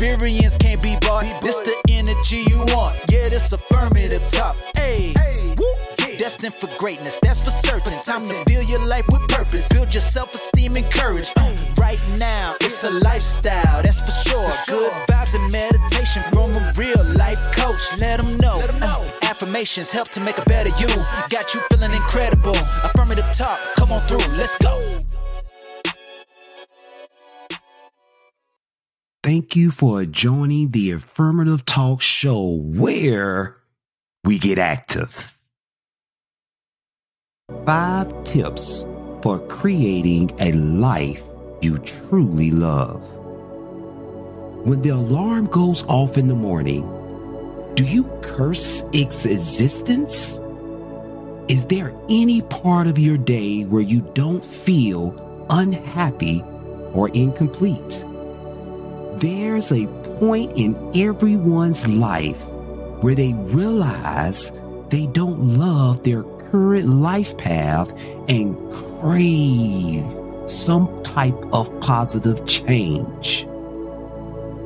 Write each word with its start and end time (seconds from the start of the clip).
experience 0.00 0.56
can't 0.56 0.80
be 0.80 0.96
bought. 1.02 1.24
This 1.42 1.60
the 1.60 1.76
energy 1.90 2.42
you 2.48 2.58
want. 2.74 2.94
Yeah, 3.10 3.28
this 3.28 3.52
affirmative 3.52 4.26
talk. 4.30 4.56
Hey. 4.74 5.12
Destined 6.16 6.54
for 6.54 6.68
greatness, 6.78 7.18
that's 7.22 7.42
for 7.42 7.50
certain. 7.50 7.92
Time 8.04 8.26
to 8.28 8.44
build 8.46 8.68
your 8.68 8.86
life 8.86 9.06
with 9.08 9.26
purpose. 9.28 9.66
Build 9.68 9.92
your 9.92 10.00
self 10.00 10.34
esteem 10.34 10.76
and 10.76 10.90
courage. 10.90 11.30
Uh, 11.36 11.54
right 11.76 12.02
now, 12.18 12.56
it's 12.60 12.84
a 12.84 12.90
lifestyle, 12.90 13.82
that's 13.82 14.00
for 14.00 14.28
sure. 14.28 14.52
Good 14.68 14.92
vibes 15.08 15.34
and 15.34 15.50
meditation 15.52 16.22
from 16.32 16.52
a 16.52 16.72
real 16.76 17.04
life 17.16 17.40
coach. 17.52 17.82
Let 17.98 18.20
them 18.20 18.36
know. 18.38 18.58
Uh, 18.82 19.10
affirmations 19.22 19.90
help 19.90 20.08
to 20.10 20.20
make 20.20 20.38
a 20.38 20.44
better 20.44 20.70
you. 20.78 20.88
Got 21.28 21.54
you 21.54 21.60
feeling 21.70 21.92
incredible. 21.92 22.56
Affirmative 22.84 23.30
talk, 23.32 23.58
come 23.76 23.92
on 23.92 24.00
through, 24.00 24.26
let's 24.36 24.56
go. 24.58 24.78
Thank 29.22 29.54
you 29.54 29.70
for 29.70 30.06
joining 30.06 30.70
the 30.70 30.92
Affirmative 30.92 31.66
Talk 31.66 32.00
Show 32.00 32.56
where 32.62 33.58
we 34.24 34.38
get 34.38 34.58
active. 34.58 35.38
Five 37.66 38.24
tips 38.24 38.86
for 39.20 39.38
creating 39.40 40.30
a 40.40 40.52
life 40.52 41.22
you 41.60 41.76
truly 41.76 42.50
love. 42.50 43.02
When 44.64 44.80
the 44.80 44.88
alarm 44.88 45.48
goes 45.48 45.82
off 45.82 46.16
in 46.16 46.26
the 46.26 46.34
morning, 46.34 46.80
do 47.74 47.84
you 47.84 48.04
curse 48.22 48.84
its 48.94 49.26
existence? 49.26 50.40
Is 51.48 51.66
there 51.66 51.94
any 52.08 52.40
part 52.40 52.86
of 52.86 52.98
your 52.98 53.18
day 53.18 53.64
where 53.64 53.82
you 53.82 54.00
don't 54.14 54.42
feel 54.42 55.46
unhappy 55.50 56.42
or 56.94 57.10
incomplete? 57.10 58.02
There's 59.18 59.72
a 59.72 59.86
point 60.18 60.52
in 60.56 60.76
everyone's 60.94 61.86
life 61.86 62.40
where 63.02 63.14
they 63.14 63.32
realize 63.34 64.52
they 64.88 65.06
don't 65.06 65.58
love 65.58 66.02
their 66.04 66.22
current 66.50 66.88
life 66.88 67.36
path 67.36 67.90
and 68.28 68.56
crave 69.00 70.04
some 70.46 71.02
type 71.02 71.36
of 71.52 71.80
positive 71.80 72.44
change. 72.46 73.46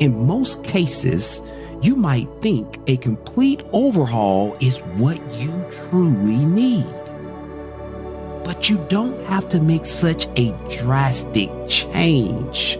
In 0.00 0.26
most 0.26 0.64
cases, 0.64 1.40
you 1.82 1.94
might 1.94 2.28
think 2.40 2.80
a 2.86 2.96
complete 2.96 3.62
overhaul 3.72 4.56
is 4.60 4.78
what 4.96 5.20
you 5.34 5.52
truly 5.88 6.44
need. 6.44 6.86
But 8.44 8.68
you 8.68 8.84
don't 8.88 9.22
have 9.26 9.48
to 9.50 9.60
make 9.60 9.86
such 9.86 10.26
a 10.36 10.52
drastic 10.78 11.50
change. 11.68 12.78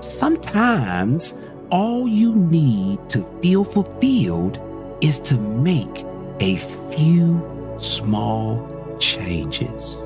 Sometimes 0.00 1.34
all 1.70 2.08
you 2.08 2.34
need 2.34 2.98
to 3.10 3.24
feel 3.42 3.64
fulfilled 3.64 4.58
is 5.00 5.20
to 5.20 5.36
make 5.38 6.04
a 6.40 6.56
few 6.94 7.76
small 7.78 8.66
changes. 8.98 10.00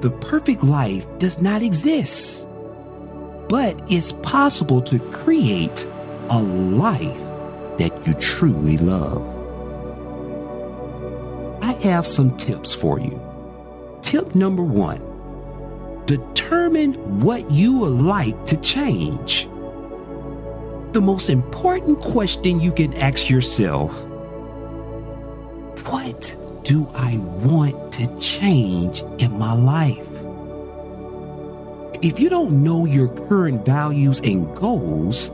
The 0.00 0.10
perfect 0.20 0.62
life 0.64 1.06
does 1.18 1.40
not 1.40 1.62
exist, 1.62 2.46
but 3.48 3.80
it's 3.88 4.12
possible 4.12 4.82
to 4.82 4.98
create 5.10 5.86
a 6.30 6.42
life 6.42 7.18
that 7.78 8.06
you 8.06 8.14
truly 8.14 8.76
love. 8.78 9.22
I 11.62 11.72
have 11.84 12.06
some 12.06 12.36
tips 12.36 12.74
for 12.74 12.98
you. 12.98 13.20
Tip 14.02 14.34
number 14.34 14.62
one 14.62 15.13
determine 16.06 16.94
what 17.20 17.50
you 17.50 17.78
would 17.78 18.00
like 18.00 18.46
to 18.46 18.56
change. 18.58 19.48
The 20.92 21.00
most 21.00 21.28
important 21.28 22.00
question 22.00 22.60
you 22.60 22.72
can 22.72 22.94
ask 22.94 23.28
yourself 23.28 23.92
what 25.86 26.34
do 26.64 26.86
I 26.94 27.18
want 27.44 27.92
to 27.94 28.20
change 28.20 29.02
in 29.18 29.38
my 29.38 29.52
life? 29.52 30.08
If 32.02 32.18
you 32.18 32.28
don't 32.28 32.62
know 32.62 32.86
your 32.86 33.08
current 33.28 33.64
values 33.66 34.20
and 34.20 34.54
goals, 34.56 35.28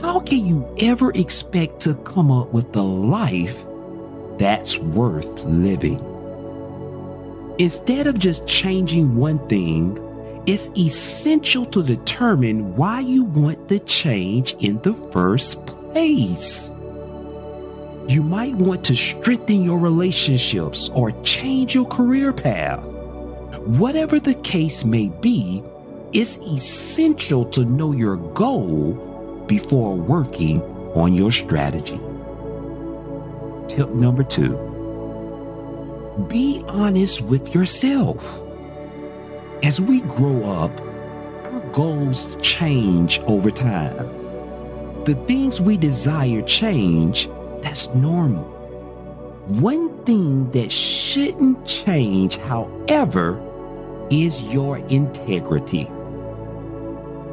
how 0.00 0.20
can 0.20 0.46
you 0.46 0.68
ever 0.78 1.10
expect 1.12 1.80
to 1.80 1.94
come 1.96 2.30
up 2.30 2.52
with 2.52 2.74
a 2.76 2.82
life 2.82 3.64
that's 4.38 4.78
worth 4.78 5.44
living? 5.44 6.15
Instead 7.58 8.06
of 8.06 8.18
just 8.18 8.46
changing 8.46 9.16
one 9.16 9.38
thing, 9.48 9.98
it's 10.46 10.68
essential 10.76 11.64
to 11.66 11.82
determine 11.82 12.76
why 12.76 13.00
you 13.00 13.24
want 13.24 13.68
the 13.68 13.78
change 13.80 14.54
in 14.60 14.78
the 14.82 14.92
first 15.10 15.64
place. 15.66 16.70
You 18.08 18.22
might 18.22 18.54
want 18.54 18.84
to 18.84 18.94
strengthen 18.94 19.62
your 19.62 19.78
relationships 19.78 20.90
or 20.90 21.12
change 21.22 21.74
your 21.74 21.86
career 21.86 22.30
path. 22.32 22.84
Whatever 23.64 24.20
the 24.20 24.34
case 24.34 24.84
may 24.84 25.08
be, 25.08 25.62
it's 26.12 26.36
essential 26.36 27.46
to 27.46 27.64
know 27.64 27.92
your 27.92 28.16
goal 28.34 28.92
before 29.48 29.96
working 29.96 30.60
on 30.94 31.14
your 31.14 31.32
strategy. 31.32 31.98
Tip 33.66 33.88
number 33.94 34.22
two 34.22 34.75
be 36.16 36.64
honest 36.68 37.20
with 37.22 37.54
yourself. 37.54 38.40
As 39.62 39.80
we 39.80 40.00
grow 40.00 40.44
up, 40.44 40.80
our 41.52 41.60
goals 41.72 42.36
change 42.42 43.20
over 43.26 43.50
time. 43.50 45.04
The 45.04 45.14
things 45.26 45.60
we 45.60 45.76
desire 45.76 46.42
change, 46.42 47.28
that's 47.60 47.94
normal. 47.94 48.44
One 49.60 49.96
thing 50.04 50.50
that 50.50 50.72
shouldn't 50.72 51.64
change, 51.66 52.38
however, 52.38 53.40
is 54.10 54.42
your 54.42 54.78
integrity. 54.88 55.88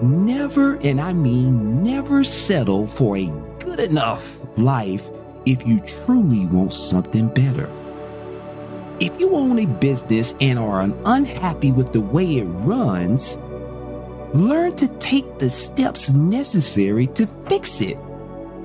Never, 0.01 0.75
and 0.75 0.99
I 0.99 1.13
mean 1.13 1.83
never 1.83 2.23
settle 2.23 2.85
for 2.85 3.17
a 3.17 3.31
good 3.59 3.79
enough 3.79 4.37
life 4.57 5.09
if 5.45 5.65
you 5.65 5.79
truly 6.05 6.45
want 6.47 6.73
something 6.73 7.29
better. 7.29 7.69
If 9.03 9.19
you 9.19 9.35
own 9.35 9.59
a 9.59 9.65
business 9.65 10.33
and 10.39 10.57
are 10.57 10.89
unhappy 11.03 11.73
with 11.73 11.91
the 11.91 11.99
way 11.99 12.37
it 12.37 12.45
runs, 12.45 13.35
learn 14.33 14.77
to 14.77 14.87
take 14.99 15.39
the 15.39 15.49
steps 15.49 16.13
necessary 16.13 17.07
to 17.07 17.27
fix 17.49 17.81
it 17.81 17.97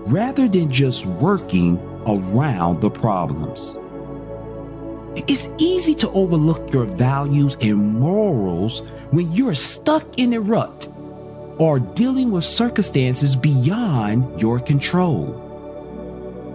rather 0.07 0.47
than 0.47 0.71
just 0.71 1.07
working 1.07 1.77
around 2.07 2.81
the 2.81 2.89
problems. 2.89 3.81
It's 5.27 5.49
easy 5.59 5.93
to 5.97 6.11
overlook 6.11 6.73
your 6.73 6.85
values 6.85 7.57
and 7.61 7.99
morals 7.99 8.83
when 9.11 9.33
you're 9.33 9.57
stuck 9.57 10.05
in 10.21 10.35
a 10.35 10.41
rut 10.41 10.87
or 11.59 11.81
dealing 11.81 12.31
with 12.31 12.45
circumstances 12.45 13.35
beyond 13.35 14.41
your 14.41 14.61
control. 14.61 15.35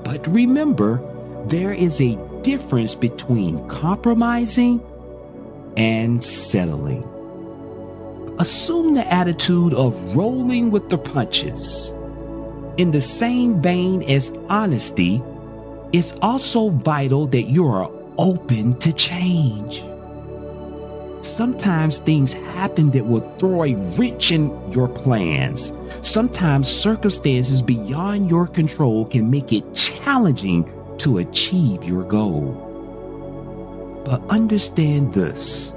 But 0.06 0.26
remember, 0.26 1.02
there 1.48 1.74
is 1.74 2.00
a 2.00 2.18
difference 2.44 2.94
between 2.94 3.68
compromising 3.68 4.82
and 5.78 6.24
settling. 6.24 7.04
Assume 8.40 8.94
the 8.94 9.12
attitude 9.12 9.74
of 9.74 10.16
rolling 10.16 10.72
with 10.72 10.90
the 10.90 10.98
punches. 10.98 11.94
In 12.78 12.92
the 12.92 13.02
same 13.02 13.62
vein 13.62 14.04
as 14.04 14.32
honesty, 14.50 15.22
it's 15.94 16.14
also 16.22 16.70
vital 16.70 17.28
that 17.28 17.44
you 17.44 17.68
are 17.68 17.92
open 18.18 18.78
to 18.80 18.92
change. 18.94 19.84
Sometimes 21.22 22.00
things 22.00 22.34
happen 22.34 22.92
that 22.92 23.06
will 23.06 23.22
throw 23.38 23.64
a 23.64 23.76
wrench 23.96 24.32
in 24.32 24.52
your 24.72 24.88
plans. 24.88 25.72
Sometimes 26.02 26.68
circumstances 26.68 27.62
beyond 27.62 28.30
your 28.30 28.48
control 28.48 29.06
can 29.06 29.32
make 29.32 29.54
it 29.54 29.74
challenging 29.74 30.64
to 31.04 31.18
achieve 31.18 31.84
your 31.84 32.04
goal. 32.04 32.54
But 34.06 34.26
understand 34.30 35.14
this 35.14 35.74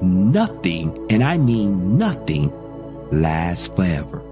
nothing, 0.00 1.04
and 1.10 1.22
I 1.22 1.36
mean 1.36 1.98
nothing, 1.98 2.52
lasts 3.10 3.66
forever. 3.66 4.22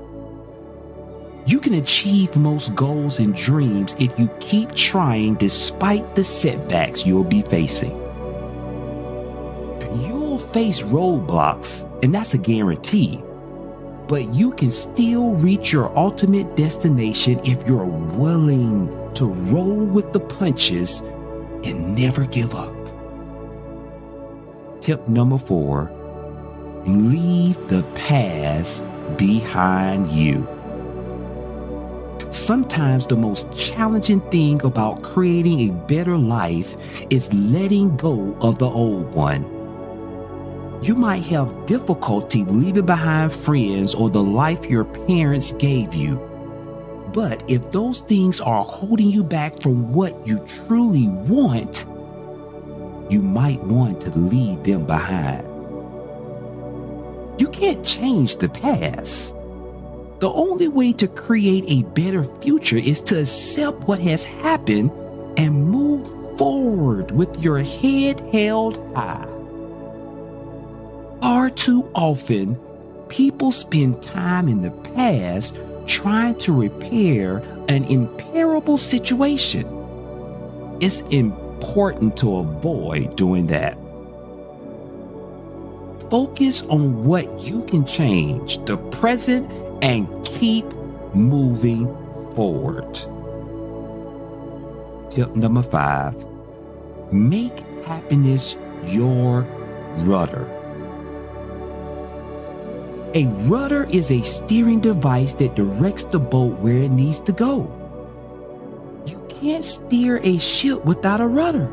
You 1.46 1.58
can 1.58 1.74
achieve 1.74 2.36
most 2.36 2.76
goals 2.76 3.18
and 3.18 3.34
dreams 3.34 3.96
if 3.98 4.16
you 4.20 4.28
keep 4.38 4.72
trying 4.76 5.34
despite 5.34 6.14
the 6.14 6.22
setbacks 6.22 7.04
you'll 7.04 7.24
be 7.24 7.42
facing. 7.42 7.96
You'll 10.00 10.38
face 10.38 10.82
roadblocks, 10.82 11.88
and 12.04 12.14
that's 12.14 12.34
a 12.34 12.38
guarantee. 12.38 13.20
But 14.06 14.32
you 14.32 14.52
can 14.52 14.70
still 14.70 15.34
reach 15.34 15.72
your 15.72 15.96
ultimate 15.98 16.54
destination 16.54 17.40
if 17.44 17.66
you're 17.66 17.84
willing 17.84 18.99
to 19.14 19.26
roll 19.26 19.76
with 19.76 20.12
the 20.12 20.20
punches 20.20 21.00
and 21.64 21.96
never 21.96 22.24
give 22.26 22.54
up. 22.54 22.74
Tip 24.80 25.08
number 25.08 25.38
four 25.38 25.90
leave 26.86 27.56
the 27.68 27.82
past 27.94 28.84
behind 29.16 30.10
you. 30.10 30.46
sometimes 32.30 33.06
the 33.06 33.16
most 33.16 33.52
challenging 33.56 34.20
thing 34.30 34.62
about 34.64 35.02
creating 35.02 35.60
a 35.68 35.72
better 35.86 36.16
life 36.16 36.76
is 37.10 37.32
letting 37.34 37.96
go 37.96 38.36
of 38.40 38.58
the 38.58 38.68
old 38.68 39.14
one. 39.14 39.42
You 40.82 40.94
might 40.94 41.24
have 41.26 41.66
difficulty 41.66 42.44
leaving 42.44 42.86
behind 42.86 43.32
friends 43.32 43.94
or 43.94 44.10
the 44.10 44.22
life 44.22 44.64
your 44.64 44.84
parents 44.84 45.52
gave 45.52 45.92
you. 45.94 46.29
But 47.12 47.42
if 47.50 47.72
those 47.72 48.00
things 48.00 48.40
are 48.40 48.62
holding 48.62 49.08
you 49.08 49.24
back 49.24 49.60
from 49.60 49.92
what 49.92 50.14
you 50.26 50.44
truly 50.66 51.08
want, 51.08 51.84
you 53.10 53.20
might 53.22 53.60
want 53.64 54.00
to 54.02 54.10
leave 54.16 54.62
them 54.62 54.86
behind. 54.86 55.44
You 57.40 57.48
can't 57.48 57.84
change 57.84 58.36
the 58.36 58.48
past. 58.48 59.34
The 60.20 60.30
only 60.30 60.68
way 60.68 60.92
to 60.94 61.08
create 61.08 61.64
a 61.66 61.82
better 61.90 62.24
future 62.36 62.76
is 62.76 63.00
to 63.02 63.20
accept 63.20 63.80
what 63.88 63.98
has 64.00 64.22
happened 64.24 64.92
and 65.38 65.68
move 65.68 66.06
forward 66.38 67.10
with 67.10 67.42
your 67.42 67.58
head 67.58 68.20
held 68.32 68.76
high. 68.94 69.26
Far 71.20 71.50
too 71.50 71.90
often, 71.94 72.58
people 73.08 73.50
spend 73.50 74.02
time 74.02 74.48
in 74.48 74.62
the 74.62 74.70
past 74.70 75.56
trying 75.90 76.36
to 76.36 76.52
repair 76.52 77.38
an 77.68 77.82
imperable 77.84 78.78
situation. 78.78 79.66
It's 80.80 81.00
important 81.10 82.16
to 82.18 82.36
avoid 82.36 83.16
doing 83.16 83.48
that. 83.48 83.76
Focus 86.08 86.62
on 86.66 87.04
what 87.04 87.42
you 87.42 87.64
can 87.64 87.84
change, 87.84 88.64
the 88.66 88.76
present, 88.76 89.50
and 89.82 90.06
keep 90.24 90.64
moving 91.12 91.86
forward. 92.34 92.94
Tip 95.10 95.34
number 95.34 95.62
five 95.62 96.14
make 97.12 97.58
happiness 97.84 98.56
your 98.86 99.42
rudder. 99.98 100.59
A 103.12 103.26
rudder 103.48 103.88
is 103.90 104.12
a 104.12 104.22
steering 104.22 104.78
device 104.78 105.32
that 105.34 105.56
directs 105.56 106.04
the 106.04 106.20
boat 106.20 106.60
where 106.60 106.76
it 106.76 106.90
needs 106.90 107.18
to 107.20 107.32
go. 107.32 107.66
You 109.04 109.20
can't 109.28 109.64
steer 109.64 110.20
a 110.22 110.38
ship 110.38 110.84
without 110.84 111.20
a 111.20 111.26
rudder. 111.26 111.68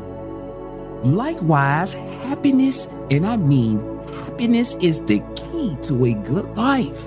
Likewise, 1.04 1.94
happiness, 1.94 2.88
and 3.12 3.24
I 3.24 3.36
mean 3.36 3.78
happiness, 4.24 4.74
is 4.80 5.04
the 5.04 5.20
key 5.36 5.76
to 5.82 6.06
a 6.06 6.14
good 6.14 6.56
life 6.56 7.04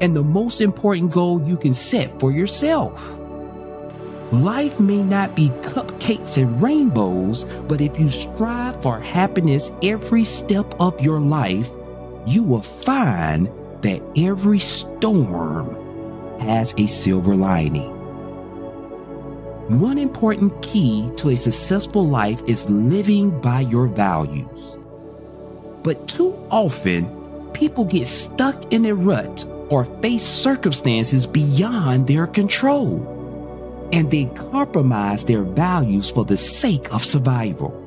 and 0.00 0.16
the 0.16 0.24
most 0.24 0.60
important 0.60 1.12
goal 1.12 1.40
you 1.42 1.56
can 1.56 1.74
set 1.74 2.18
for 2.18 2.32
yourself. 2.32 3.00
Life 4.32 4.80
may 4.80 5.04
not 5.04 5.36
be 5.36 5.50
cupcakes 5.62 6.38
and 6.38 6.60
rainbows, 6.60 7.44
but 7.68 7.80
if 7.80 8.00
you 8.00 8.08
strive 8.08 8.82
for 8.82 8.98
happiness 8.98 9.70
every 9.80 10.24
step 10.24 10.74
of 10.80 11.00
your 11.00 11.20
life, 11.20 11.70
you 12.26 12.42
will 12.42 12.62
find 12.62 13.48
that 13.82 14.02
every 14.16 14.58
storm 14.58 16.40
has 16.40 16.74
a 16.78 16.86
silver 16.86 17.34
lining. 17.34 17.90
One 19.80 19.98
important 19.98 20.60
key 20.62 21.10
to 21.16 21.30
a 21.30 21.36
successful 21.36 22.06
life 22.06 22.42
is 22.46 22.68
living 22.68 23.40
by 23.40 23.60
your 23.60 23.86
values. 23.86 24.76
But 25.82 26.06
too 26.08 26.34
often, 26.50 27.08
people 27.52 27.84
get 27.84 28.06
stuck 28.06 28.72
in 28.72 28.84
a 28.86 28.94
rut 28.94 29.44
or 29.68 29.84
face 30.02 30.22
circumstances 30.22 31.26
beyond 31.26 32.06
their 32.06 32.26
control, 32.26 33.88
and 33.92 34.10
they 34.10 34.26
compromise 34.34 35.24
their 35.24 35.42
values 35.42 36.10
for 36.10 36.24
the 36.24 36.36
sake 36.36 36.92
of 36.92 37.04
survival. 37.04 37.83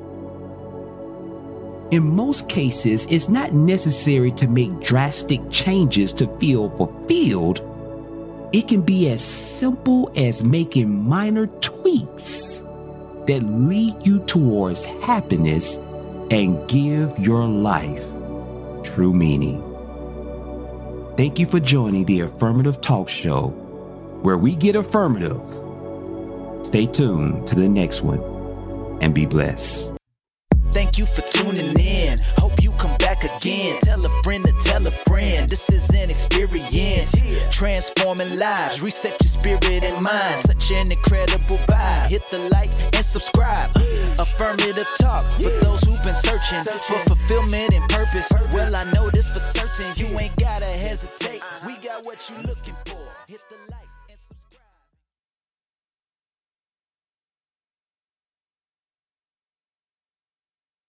In 1.90 2.14
most 2.14 2.50
cases, 2.50 3.06
it's 3.08 3.30
not 3.30 3.52
necessary 3.52 4.30
to 4.32 4.46
make 4.46 4.80
drastic 4.80 5.40
changes 5.50 6.12
to 6.14 6.26
feel 6.38 6.68
fulfilled. 6.76 7.62
It 8.52 8.68
can 8.68 8.82
be 8.82 9.08
as 9.08 9.24
simple 9.24 10.12
as 10.14 10.44
making 10.44 11.08
minor 11.08 11.46
tweaks 11.46 12.62
that 13.26 13.40
lead 13.42 13.94
you 14.06 14.20
towards 14.26 14.84
happiness 14.84 15.76
and 16.30 16.68
give 16.68 17.18
your 17.18 17.46
life 17.46 18.04
true 18.82 19.14
meaning. 19.14 19.62
Thank 21.16 21.38
you 21.38 21.46
for 21.46 21.60
joining 21.60 22.04
the 22.04 22.20
Affirmative 22.20 22.80
Talk 22.80 23.08
Show, 23.08 23.48
where 24.22 24.36
we 24.36 24.54
get 24.54 24.76
affirmative. 24.76 25.40
Stay 26.66 26.86
tuned 26.86 27.48
to 27.48 27.54
the 27.54 27.68
next 27.68 28.02
one 28.02 28.20
and 29.00 29.14
be 29.14 29.24
blessed. 29.24 29.87
Thank 30.78 30.96
you 30.96 31.06
for 31.06 31.22
tuning 31.22 31.76
in. 31.80 32.18
Hope 32.36 32.62
you 32.62 32.70
come 32.78 32.96
back 32.98 33.24
again. 33.24 33.80
Tell 33.80 33.98
a 34.06 34.22
friend 34.22 34.46
to 34.46 34.52
tell 34.60 34.86
a 34.86 34.92
friend. 35.08 35.48
This 35.48 35.68
is 35.70 35.90
an 35.90 36.08
experience. 36.08 37.10
Transforming 37.50 38.38
lives. 38.38 38.80
Reset 38.80 39.20
your 39.20 39.28
spirit 39.28 39.82
and 39.82 40.04
mind. 40.04 40.38
Such 40.38 40.70
an 40.70 40.92
incredible 40.92 41.58
vibe. 41.66 42.12
Hit 42.12 42.22
the 42.30 42.38
like 42.50 42.70
and 42.94 43.04
subscribe. 43.04 43.74
Affirmative 44.20 44.86
talk 45.00 45.24
for 45.42 45.50
those 45.50 45.82
who've 45.82 46.00
been 46.04 46.14
searching 46.14 46.62
for 46.82 47.00
fulfillment 47.10 47.74
and 47.74 47.82
purpose. 47.90 48.32
Well, 48.52 48.76
I 48.76 48.84
know 48.92 49.10
this 49.10 49.30
for 49.30 49.40
certain. 49.40 49.92
You 49.96 50.16
ain't 50.20 50.36
gotta 50.36 50.64
hesitate. 50.64 51.44
We 51.66 51.76
got 51.78 52.06
what 52.06 52.30
you're 52.30 52.42
looking 52.42 52.76
for. 52.86 53.02